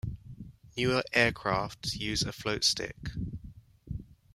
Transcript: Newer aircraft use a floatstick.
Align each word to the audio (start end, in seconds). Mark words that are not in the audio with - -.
Newer 0.75 1.03
aircraft 1.13 1.93
use 1.93 2.23
a 2.23 2.31
floatstick. 2.31 3.11